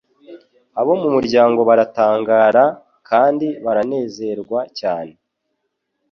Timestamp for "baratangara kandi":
1.69-3.47